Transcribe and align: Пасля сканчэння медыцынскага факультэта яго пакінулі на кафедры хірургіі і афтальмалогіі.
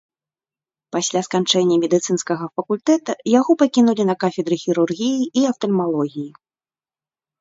Пасля 0.95 1.21
сканчэння 1.27 1.75
медыцынскага 1.83 2.45
факультэта 2.59 3.11
яго 3.39 3.51
пакінулі 3.65 4.03
на 4.11 4.15
кафедры 4.27 4.55
хірургіі 4.65 5.21
і 5.43 5.49
афтальмалогіі. 5.51 6.29